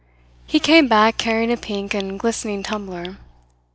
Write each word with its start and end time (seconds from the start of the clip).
He 0.47 0.59
came 0.59 0.87
back 0.87 1.17
carrying 1.17 1.51
a 1.51 1.57
pink 1.57 1.93
and 1.93 2.19
glistening 2.19 2.63
tumbler. 2.63 3.17